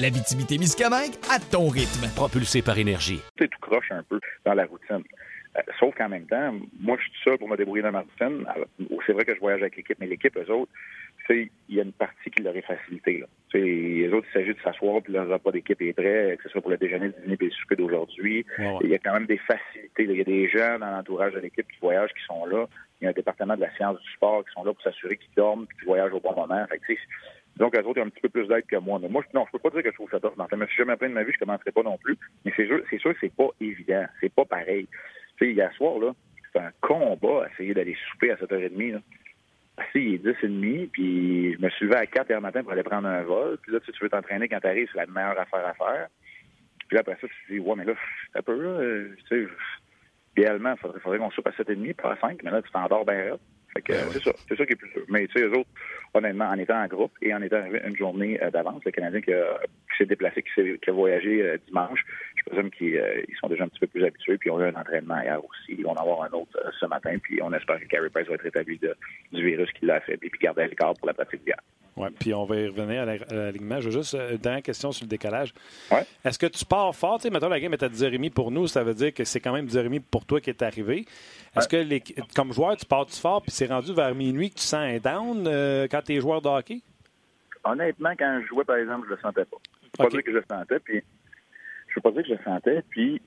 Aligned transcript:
L'Abitibi-Témiscamingue 0.00 1.14
à 1.28 1.40
ton 1.40 1.68
rythme. 1.68 2.06
Propulsé 2.14 2.62
par 2.62 2.78
énergie. 2.78 3.20
C'est 3.36 3.48
tout 3.48 3.58
croche 3.60 3.90
un 3.90 4.02
peu 4.04 4.20
dans 4.44 4.54
la 4.54 4.64
routine. 4.66 5.02
Euh, 5.56 5.60
sauf 5.80 5.94
qu'en 5.96 6.08
même 6.08 6.26
temps, 6.26 6.54
moi, 6.80 6.96
je 6.98 7.02
suis 7.02 7.12
tout 7.12 7.30
seul 7.30 7.38
pour 7.38 7.48
me 7.48 7.56
débrouiller 7.56 7.82
dans 7.82 7.90
ma 7.90 8.00
routine. 8.02 8.44
Alors, 8.46 8.66
C'est 9.06 9.12
vrai 9.12 9.24
que 9.24 9.34
je 9.34 9.40
voyage 9.40 9.60
avec 9.62 9.76
l'équipe, 9.76 9.96
mais 9.98 10.06
l'équipe, 10.06 10.36
eux 10.36 10.52
autres, 10.52 10.70
c'est- 11.26 11.50
il 11.68 11.74
y 11.76 11.80
a 11.80 11.82
une 11.82 11.92
partie 11.92 12.30
qui 12.30 12.42
leur 12.42 12.54
est 12.56 12.62
facilitée. 12.62 13.18
Là. 13.18 13.26
Tu 13.50 13.58
sais, 13.58 13.64
Les 13.64 14.08
autres, 14.12 14.26
il 14.30 14.32
s'agit 14.38 14.54
de 14.54 14.60
s'asseoir, 14.62 15.02
puis 15.02 15.12
leur 15.14 15.26
repas 15.26 15.50
d'équipe 15.50 15.80
est 15.82 15.92
prêt, 15.94 16.36
que 16.36 16.42
ce 16.44 16.48
soit 16.50 16.60
pour 16.60 16.70
le 16.70 16.76
déjeuner, 16.76 17.06
le 17.06 17.14
dîner, 17.22 17.36
puis 17.36 17.46
le 17.48 17.52
souper 17.52 17.74
d'aujourd'hui. 17.76 18.44
Ouais, 18.58 18.66
ouais. 18.66 18.78
Il 18.82 18.90
y 18.90 18.94
a 18.94 18.98
quand 18.98 19.14
même 19.14 19.26
des 19.26 19.38
facilités. 19.38 20.04
là. 20.06 20.12
Il 20.12 20.18
y 20.18 20.20
a 20.20 20.24
des 20.24 20.48
gens 20.48 20.78
dans 20.78 20.90
l'entourage 20.90 21.32
de 21.32 21.40
l'équipe 21.40 21.66
qui 21.66 21.78
voyagent, 21.80 22.12
qui 22.12 22.24
sont 22.26 22.44
là. 22.46 22.66
Il 23.00 23.04
y 23.04 23.06
a 23.06 23.10
un 23.10 23.14
département 23.14 23.56
de 23.56 23.62
la 23.62 23.74
science 23.76 23.98
du 24.00 24.10
sport 24.12 24.44
qui 24.44 24.52
sont 24.52 24.62
là 24.64 24.72
pour 24.72 24.82
s'assurer 24.82 25.16
qu'ils 25.16 25.34
dorment, 25.36 25.66
puis 25.66 25.78
qu'ils 25.78 25.86
voyagent 25.88 26.12
au 26.12 26.20
bon 26.20 26.34
moment. 26.36 26.64
Fait 26.68 26.78
que, 26.78 26.86
tu 26.86 26.94
sais, 26.94 27.00
donc, 27.58 27.76
les 27.76 27.82
autres, 27.82 28.00
ont 28.00 28.06
un 28.06 28.08
petit 28.08 28.20
peu 28.20 28.28
plus 28.28 28.46
d'aide 28.46 28.66
que 28.66 28.76
moi. 28.76 28.98
Mais 29.00 29.08
moi, 29.08 29.22
je- 29.28 29.36
non, 29.36 29.44
je 29.46 29.52
peux 29.52 29.58
pas 29.58 29.70
dire 29.70 29.82
que 29.82 29.90
je 29.90 29.94
trouve 29.94 30.10
ça. 30.10 30.18
Je 30.22 30.56
me 30.56 30.66
suis 30.66 30.76
jamais 30.76 30.96
plaint 30.96 31.10
de 31.10 31.14
ma 31.14 31.24
vie, 31.24 31.32
je 31.32 31.38
commencerai 31.38 31.72
pas 31.72 31.82
non 31.82 31.98
plus. 31.98 32.16
Mais 32.44 32.52
c'est 32.56 32.66
sûr, 32.66 32.82
c'est 32.88 32.98
sûr 32.98 33.12
que 33.12 33.18
c'est 33.20 33.34
pas 33.34 33.48
évident. 33.60 34.06
C'est 34.20 34.32
pas 34.32 34.44
pareil. 34.44 34.86
Tu 35.38 35.46
sais, 35.46 35.52
hier 35.52 35.72
soir, 35.74 35.98
là, 35.98 36.12
c'est 36.52 36.60
un 36.60 36.70
combat 36.80 37.46
essayer 37.52 37.74
d'aller 37.74 37.96
souper 38.10 38.30
à 38.30 38.36
7h30, 38.36 38.92
là. 38.92 39.00
Que 39.92 39.98
il 39.98 40.14
est 40.14 40.18
10h30, 40.18 40.88
puis 40.88 41.54
je 41.54 41.60
me 41.60 41.68
suis 41.70 41.86
levé 41.86 41.96
à 41.96 42.06
4 42.06 42.30
h 42.30 42.40
matin 42.40 42.62
pour 42.62 42.72
aller 42.72 42.82
prendre 42.82 43.06
un 43.08 43.22
vol. 43.22 43.58
Puis 43.62 43.72
là, 43.72 43.80
tu 43.80 43.92
tu 43.92 44.02
veux 44.02 44.10
t'entraîner 44.10 44.48
quand 44.48 44.58
t'arrives, 44.60 44.88
c'est 44.92 44.98
la 44.98 45.06
meilleure 45.06 45.38
affaire 45.38 45.66
à 45.66 45.74
faire. 45.74 46.08
Puis 46.88 46.94
là, 46.96 47.00
après 47.00 47.16
ça, 47.20 47.28
tu 47.28 47.34
te 47.46 47.52
dis, 47.52 47.58
ouais, 47.60 47.76
mais 47.76 47.84
là, 47.84 47.94
un 48.34 48.42
peu, 48.42 48.60
là, 48.60 48.68
euh, 48.70 49.14
tu 49.28 49.46
sais, 49.46 49.52
idéalement, 50.36 50.72
il 50.72 50.78
faudrait, 50.78 51.00
faudrait 51.00 51.18
qu'on 51.18 51.30
soupe 51.30 51.46
à 51.46 51.52
7h30, 51.52 51.94
pas 51.94 52.12
à 52.12 52.16
5, 52.16 52.42
mais 52.42 52.50
là, 52.50 52.62
tu 52.62 52.70
t'endors 52.70 53.04
bien 53.04 53.14
raide. 53.16 53.38
Que, 53.80 53.92
c'est 54.12 54.22
ça, 54.22 54.32
c'est 54.48 54.56
ça 54.56 54.66
qui 54.66 54.72
est 54.72 54.76
plus 54.76 54.90
sûr. 54.90 55.02
Mais 55.08 55.26
tu 55.26 55.34
sais, 55.38 55.44
eux 55.46 55.52
autres, 55.58 55.68
honnêtement, 56.14 56.46
en 56.46 56.58
étant 56.58 56.80
en 56.82 56.86
groupe 56.86 57.12
et 57.22 57.32
en 57.34 57.42
étant 57.42 57.56
arrivé 57.56 57.80
une 57.86 57.96
journée 57.96 58.42
euh, 58.42 58.50
d'avance, 58.50 58.82
le 58.84 58.90
Canadien 58.90 59.20
qui, 59.20 59.32
a- 59.32 59.60
qui 59.98 60.04
s'est 60.04 60.08
déplacé, 60.08 60.42
qui, 60.42 60.50
s'est- 60.54 60.78
qui 60.82 60.90
a 60.90 60.92
voyagé 60.92 61.42
euh, 61.42 61.58
dimanche, 61.66 62.04
je 62.36 62.42
présume 62.44 62.70
qu'ils 62.70 62.96
euh, 62.96 63.20
ils 63.28 63.34
sont 63.40 63.48
déjà 63.48 63.64
un 63.64 63.68
petit 63.68 63.80
peu 63.80 63.86
plus 63.88 64.04
habitués, 64.04 64.38
puis 64.38 64.48
ils 64.48 64.52
ont 64.52 64.60
eu 64.60 64.64
un 64.68 64.74
entraînement 64.80 65.20
hier 65.20 65.38
aussi. 65.44 65.74
Ils 65.76 65.82
vont 65.84 65.90
en 65.92 65.96
avoir 65.96 66.22
un 66.22 66.30
autre 66.36 66.56
euh, 66.64 66.70
ce 66.80 66.86
matin, 66.86 67.16
puis 67.22 67.40
on 67.42 67.52
espère 67.52 67.80
que 67.80 67.86
Carey 67.86 68.08
Price 68.10 68.28
va 68.28 68.34
être 68.34 68.42
rétabli 68.42 68.78
de- 68.78 68.94
du 69.32 69.44
virus 69.44 69.70
qui 69.72 69.86
l'a 69.86 69.96
affaibli, 69.96 70.30
puis 70.30 70.40
garder 70.40 70.66
l'écart 70.68 70.94
pour 70.94 71.06
la 71.08 71.14
pratique 71.14 71.42
d'hier. 71.44 71.58
Ouais, 71.96 72.10
puis 72.20 72.32
on 72.32 72.44
va 72.44 72.54
y 72.54 72.68
revenir 72.68 73.02
à 73.02 73.04
la- 73.06 73.12
à 73.28 73.34
l'alignement. 73.34 73.80
Je 73.80 73.86
veux 73.90 73.98
juste 73.98 74.14
une 74.14 74.36
dernière 74.36 74.62
question 74.62 74.92
sur 74.92 75.04
le 75.04 75.08
décalage. 75.08 75.52
Ouais. 75.90 76.04
Est-ce 76.24 76.38
que 76.38 76.46
tu 76.46 76.64
pars 76.64 76.94
fort? 76.94 77.16
Tu 77.18 77.22
sais, 77.24 77.30
mettons, 77.30 77.48
la 77.48 77.58
game 77.58 77.72
est 77.72 77.82
à 77.82 77.88
10h30 77.88 78.30
pour 78.32 78.52
nous, 78.52 78.68
ça 78.68 78.84
veut 78.84 78.94
dire 78.94 79.12
que 79.12 79.24
c'est 79.24 79.40
quand 79.40 79.52
même 79.52 79.66
10h30 79.66 80.04
pour 80.08 80.24
toi 80.24 80.40
qui 80.40 80.50
est 80.50 80.62
arrivé. 80.62 81.04
Est-ce 81.56 81.66
que, 81.66 81.76
les- 81.76 82.02
comme 82.36 82.52
joueur, 82.52 82.76
tu 82.76 82.86
pars-tu 82.86 83.20
fort 83.20 83.42
puis 83.42 83.50
c'est 83.50 83.66
rendu 83.66 83.92
vers 83.92 84.14
minuit 84.14 84.50
que 84.50 84.56
tu 84.58 84.62
sens 84.62 84.74
un 84.80 84.98
down 84.98 85.44
euh, 85.48 85.88
quand 85.90 86.02
tu 86.02 86.12
es 86.14 86.20
joueur 86.20 86.40
de 86.40 86.46
hockey? 86.48 86.78
Honnêtement, 87.64 88.12
quand 88.16 88.40
je 88.42 88.46
jouais, 88.46 88.64
par 88.64 88.76
exemple, 88.76 89.06
je 89.08 89.14
le 89.14 89.20
sentais 89.20 89.44
pas. 89.44 89.56
Je 89.98 90.04
peux 90.04 90.08
pas 90.08 90.10
dire 90.10 90.24
que 90.24 90.30
je 90.32 90.36
le 90.36 90.44
sentais, 90.48 90.78
puis 90.80 91.02
je 91.88 91.94
peux 91.94 92.00
pas 92.00 92.10
dire 92.12 92.22
que 92.22 92.28
je 92.28 92.34
le 92.34 92.44
sentais, 92.44 92.82
puis 92.90 93.20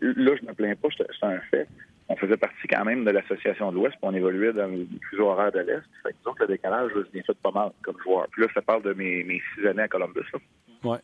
là, 0.00 0.32
je 0.40 0.46
me 0.46 0.52
plains 0.54 0.74
pas, 0.76 0.88
c'est 0.96 1.06
un 1.26 1.40
fait. 1.50 1.68
On 2.08 2.16
faisait 2.16 2.36
partie 2.36 2.66
quand 2.68 2.84
même 2.84 3.04
de 3.04 3.10
l'association 3.10 3.70
de 3.70 3.76
l'Ouest, 3.76 3.92
puis 3.96 4.00
on 4.02 4.14
évoluait 4.14 4.52
dans 4.52 4.66
le 4.66 4.86
fuseau 5.08 5.28
horaire 5.28 5.52
de 5.52 5.60
l'Est. 5.60 5.82
Fait 6.02 6.14
disons 6.18 6.34
que 6.34 6.42
le 6.42 6.48
décalage, 6.48 6.90
je 6.94 7.00
l'ai 7.14 7.22
fait 7.22 7.36
pas 7.42 7.50
mal 7.52 7.70
comme 7.82 7.96
joueur. 8.02 8.26
Puis 8.32 8.42
là, 8.42 8.48
ça 8.52 8.60
parle 8.62 8.82
de 8.82 8.92
mes, 8.92 9.22
mes 9.24 9.40
six 9.54 9.66
années 9.66 9.82
à 9.82 9.88
Columbus. 9.88 10.20
là. 10.32 10.38
Ouais. 10.84 10.98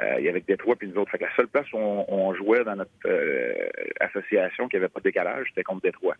Euh, 0.00 0.16
il 0.18 0.24
y 0.24 0.28
avait 0.28 0.40
que 0.40 0.46
Détroit 0.46 0.76
puis 0.76 0.88
nous 0.88 0.96
autres. 1.00 1.10
Fait 1.10 1.18
que 1.18 1.24
la 1.24 1.34
seule 1.36 1.46
place 1.48 1.70
où 1.72 1.76
on, 1.76 2.04
on 2.08 2.34
jouait 2.34 2.64
dans 2.64 2.74
notre 2.76 2.90
euh, 3.06 3.68
association 4.00 4.66
qui 4.68 4.76
avait 4.76 4.88
pas 4.88 5.00
de 5.00 5.04
décalage, 5.04 5.46
c'était 5.48 5.62
contre 5.62 5.82
Détroit. 5.82 6.16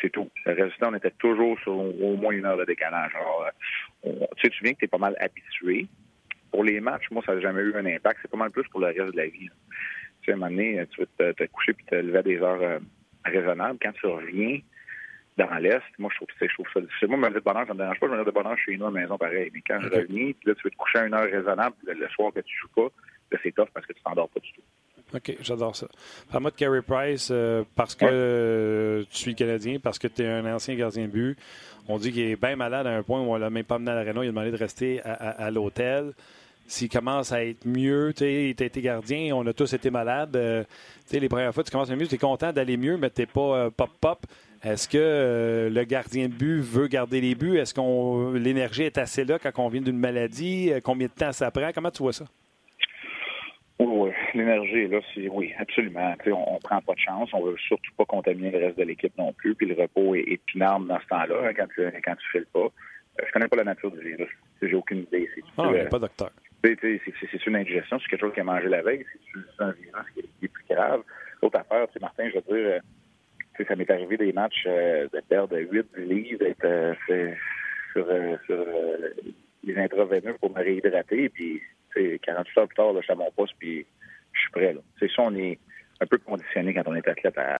C'est 0.00 0.10
tout. 0.10 0.30
Le 0.46 0.52
résultat, 0.54 0.88
on 0.88 0.94
était 0.94 1.10
toujours 1.12 1.58
sur 1.60 1.76
au, 1.76 2.16
moins 2.16 2.32
une 2.32 2.46
heure 2.46 2.56
de 2.56 2.64
décalage. 2.64 3.12
Alors, 3.14 3.46
euh, 3.46 3.50
on- 4.04 4.28
tu 4.36 4.42
sais, 4.42 4.50
tu 4.50 4.64
viens 4.64 4.72
que 4.72 4.78
tu 4.78 4.84
es 4.86 4.88
pas 4.88 4.98
mal 4.98 5.16
habitué. 5.20 5.86
Pour 6.50 6.64
les 6.64 6.80
matchs, 6.80 7.10
moi, 7.10 7.22
ça 7.26 7.34
n'a 7.34 7.40
jamais 7.40 7.60
eu 7.62 7.74
un 7.74 7.84
impact. 7.86 8.20
C'est 8.22 8.30
pas 8.30 8.36
mal 8.38 8.50
plus 8.50 8.64
pour 8.70 8.80
le 8.80 8.86
reste 8.86 9.12
de 9.12 9.16
la 9.16 9.26
vie. 9.26 9.46
là. 9.46 9.52
Tu 10.22 10.26
sais, 10.26 10.32
à 10.32 10.34
un 10.34 10.38
moment 10.38 10.50
donné, 10.50 10.84
tu 10.90 11.00
veux 11.00 11.08
te, 11.18 11.32
te 11.32 11.44
coucher 11.50 11.72
puis 11.74 11.84
te 11.86 11.94
lever 11.94 12.18
à 12.18 12.22
des 12.22 12.38
heures 12.38 12.62
euh, 12.62 12.78
raisonnables. 13.24 13.78
Quand 13.80 13.92
tu 13.92 14.06
reviens 14.06 14.58
dans 15.36 15.54
l'Est, 15.58 15.82
moi, 15.98 16.10
je 16.12 16.16
trouve, 16.16 16.28
je 16.40 16.54
trouve 16.54 16.66
ça 16.74 16.80
difficile. 16.80 17.08
Moi, 17.08 17.18
me 17.30 17.34
de 17.34 17.40
bonheur, 17.40 17.66
ça 17.66 17.72
me 17.74 17.78
dérange 17.78 18.00
pas. 18.00 18.06
Je 18.08 18.12
me 18.12 18.24
de 18.24 18.30
bonheur 18.30 18.58
chez 18.58 18.76
nous 18.76 18.86
à 18.86 18.90
la 18.90 19.00
maison, 19.00 19.16
pareil. 19.18 19.50
Mais 19.54 19.62
quand 19.66 19.80
je 19.80 19.88
reviens, 19.88 20.32
puis 20.32 20.36
là, 20.46 20.54
tu 20.54 20.62
veux 20.64 20.70
te 20.70 20.76
coucher 20.76 20.98
à 20.98 21.06
une 21.06 21.14
heure 21.14 21.30
raisonnable, 21.30 21.76
le, 21.86 21.92
le 21.94 22.08
soir 22.08 22.32
que 22.32 22.40
tu 22.40 22.56
joues 22.58 22.68
pas, 22.74 22.88
là, 23.32 23.38
c'est 23.42 23.52
tough 23.54 23.68
parce 23.72 23.86
que 23.86 23.92
tu 23.92 24.02
t'endors 24.02 24.28
pas 24.28 24.40
du 24.40 24.52
tout. 24.52 24.62
OK, 25.14 25.36
j'adore 25.40 25.74
ça. 25.74 25.86
Parle-moi 26.30 26.50
de 26.50 26.56
Carey 26.56 26.82
Price, 26.82 27.30
euh, 27.32 27.64
parce 27.76 27.94
que 27.94 28.04
Ouais. 28.04 28.10
Euh, 28.98 29.04
tu 29.10 29.18
suis 29.18 29.34
Canadien, 29.34 29.78
parce 29.82 29.98
que 29.98 30.08
tu 30.08 30.22
es 30.22 30.26
un 30.28 30.54
ancien 30.54 30.74
gardien 30.74 31.04
de 31.04 31.12
but. 31.12 31.38
On 31.88 31.98
dit 31.98 32.12
qu'il 32.12 32.22
est 32.22 32.36
bien 32.36 32.54
malade 32.56 32.86
à 32.86 32.90
un 32.90 33.02
point 33.02 33.20
où 33.20 33.32
on 33.32 33.36
l'a 33.36 33.50
même 33.50 33.64
pas 33.64 33.76
amené 33.76 33.90
à 33.90 33.94
l'aréna. 33.94 34.22
Il 34.22 34.28
a 34.28 34.30
demandé 34.30 34.50
de 34.50 34.56
rester 34.56 35.00
à, 35.02 35.12
à- 35.12 35.50
l'hôtel. 35.50 36.12
S'il 36.66 36.90
commence 36.90 37.32
à 37.32 37.42
être 37.44 37.64
mieux, 37.64 38.12
tu 38.14 38.54
tu 38.54 38.64
été 38.64 38.82
gardien, 38.82 39.34
on 39.34 39.46
a 39.46 39.54
tous 39.54 39.72
été 39.72 39.90
malades. 39.90 40.36
euh, 40.36 40.64
les 41.10 41.28
premières 41.28 41.54
fois, 41.54 41.64
tu 41.64 41.70
commences 41.70 41.90
à 41.90 41.96
mieux, 41.96 42.06
tu 42.06 42.16
es 42.16 42.18
content 42.18 42.52
d'aller 42.52 42.76
mieux, 42.76 42.98
mais 42.98 43.08
tu 43.08 43.26
pas 43.26 43.40
euh, 43.56 43.70
pop-pop. 43.70 44.18
Est-ce 44.62 44.86
que 44.88 44.98
euh, 45.00 45.70
le 45.70 45.84
gardien 45.84 46.28
de 46.28 46.34
but 46.34 46.60
veut 46.60 46.88
garder 46.88 47.20
les 47.22 47.34
buts? 47.34 47.56
Est-ce 47.56 47.72
qu'on 47.72 48.32
l'énergie 48.32 48.82
est 48.82 48.98
assez 48.98 49.24
là 49.24 49.38
quand 49.38 49.52
on 49.56 49.68
vient 49.68 49.80
d'une 49.80 49.98
maladie? 49.98 50.70
Euh, 50.72 50.80
Combien 50.82 51.06
de 51.06 51.12
temps 51.12 51.32
ça 51.32 51.50
prend? 51.50 51.70
Comment 51.74 51.90
tu 51.90 52.02
vois 52.02 52.12
ça? 52.12 52.26
Oui, 53.80 54.10
l'énergie, 54.34 54.88
là, 54.88 55.00
c'est 55.14 55.28
oui, 55.28 55.52
absolument. 55.58 56.12
Tu 56.18 56.24
sais, 56.24 56.32
on, 56.32 56.54
on 56.54 56.58
prend 56.58 56.80
pas 56.80 56.94
de 56.94 56.98
chance. 57.00 57.30
On 57.32 57.44
veut 57.44 57.56
surtout 57.58 57.92
pas 57.96 58.04
contaminer 58.04 58.50
le 58.50 58.58
reste 58.58 58.78
de 58.78 58.82
l'équipe 58.84 59.16
non 59.16 59.32
plus. 59.32 59.54
Puis 59.54 59.66
le 59.66 59.74
repos 59.80 60.14
est, 60.16 60.24
est 60.26 60.40
pinable 60.46 60.88
dans 60.88 60.98
ce 61.00 61.06
temps-là, 61.06 61.48
hein, 61.48 61.52
quand 61.56 61.66
tu 61.74 61.82
quand 62.04 62.14
tu 62.16 62.28
files 62.32 62.46
pas. 62.52 62.58
Euh, 63.20 63.24
je 63.26 63.32
connais 63.32 63.48
pas 63.48 63.56
la 63.56 63.64
nature 63.64 63.90
du 63.92 64.00
virus. 64.00 64.28
J'ai 64.60 64.74
aucune 64.74 64.98
idée. 65.02 65.28
C'est 65.34 65.42
Ah, 65.56 65.68
a 65.68 65.84
pas 65.86 65.98
docteur. 65.98 66.30
C'est- 66.64 67.46
une 67.46 67.56
indigestion, 67.56 67.98
c'est 68.00 68.08
quelque 68.08 68.20
chose 68.20 68.34
qui 68.34 68.40
a 68.40 68.44
mangé 68.44 68.68
la 68.68 68.82
veille, 68.82 69.04
c'est 69.32 69.62
un 69.62 69.70
virus 69.70 69.92
qui 70.12 70.20
est, 70.20 70.28
qui 70.40 70.44
est 70.46 70.48
plus 70.48 70.64
grave. 70.68 71.02
L'autre 71.40 71.60
affaire, 71.60 71.86
tu 71.86 71.92
sais, 71.94 72.00
Martin, 72.00 72.28
je 72.30 72.34
veux 72.34 72.40
dire, 72.58 72.80
euh, 73.58 73.64
ça 73.66 73.76
m'est 73.76 73.90
arrivé 73.90 74.16
des 74.16 74.32
matchs 74.32 74.64
euh, 74.66 75.08
de 75.12 75.20
perdre 75.28 75.56
8 75.56 75.86
livres, 75.98 76.38
d'être 76.40 76.64
euh, 76.64 76.94
sur, 77.92 78.06
euh, 78.08 78.36
sur 78.46 78.56
euh, 78.58 79.10
les 79.64 79.76
intraveineux 79.78 80.34
pour 80.40 80.50
me 80.50 80.62
réhydrater, 80.62 81.28
puis 81.28 81.62
48 81.94 82.58
heures 82.58 82.68
plus 82.68 82.74
tard, 82.74 82.92
là, 82.92 83.00
je 83.06 83.12
à 83.12 83.14
mon 83.14 83.30
poste, 83.32 83.54
puis 83.58 83.86
je 84.32 84.40
suis 84.40 84.50
prêt. 84.50 84.72
Là. 84.72 84.80
C'est 84.98 85.10
ça, 85.10 85.22
on 85.22 85.34
est 85.34 85.58
un 86.00 86.06
peu 86.06 86.18
conditionné 86.18 86.74
quand 86.74 86.84
on 86.86 86.94
est 86.94 87.08
athlète 87.08 87.36
à, 87.38 87.56